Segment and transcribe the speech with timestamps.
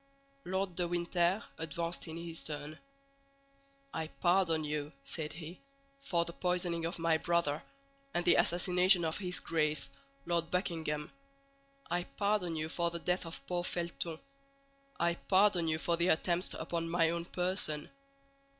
[0.45, 2.79] Lord de Winter advanced in his turn.
[3.93, 5.61] "I pardon you," said he,
[5.99, 7.61] "for the poisoning of my brother,
[8.11, 9.91] and the assassination of his Grace,
[10.25, 11.11] Lord Buckingham.
[11.91, 14.17] I pardon you for the death of poor Felton;
[14.99, 17.87] I pardon you for the attempts upon my own person.